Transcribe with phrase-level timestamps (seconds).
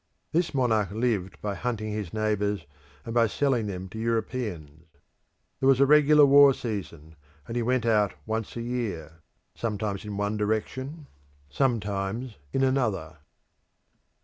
[0.31, 2.65] This monarch lived by hunting his neighbours
[3.05, 4.87] and by selling them to Europeans.
[5.59, 7.15] There was a regular war season,
[7.47, 9.21] and he went out once a year,
[9.53, 11.05] sometimes in one direction,
[11.51, 13.19] sometimes in another.